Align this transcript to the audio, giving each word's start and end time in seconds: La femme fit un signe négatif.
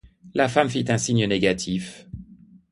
La 0.33 0.47
femme 0.49 0.67
fit 0.67 0.83
un 0.87 0.97
signe 0.97 1.27
négatif. 1.27 2.07